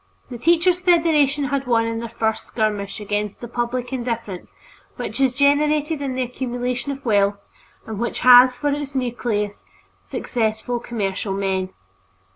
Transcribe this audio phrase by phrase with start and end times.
[0.31, 4.55] The Teachers' Federation had won in their first skirmish against that public indifference
[4.95, 7.37] which is generated in the accumulation of wealth
[7.85, 9.63] and which has for its nucleus
[10.09, 11.69] successful commercial men.